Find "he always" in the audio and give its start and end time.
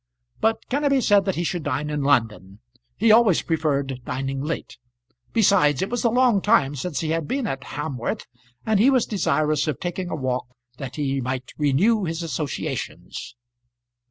2.97-3.43